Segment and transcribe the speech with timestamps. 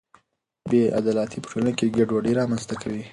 [0.69, 3.03] بې عدالتي په ټولنه کې ګډوډي رامنځته کوي.